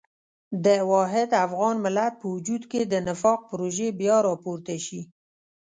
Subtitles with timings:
[0.65, 5.01] د واحد افغان ملت په وجود کې د نفاق پروژې بیا راپورته شي.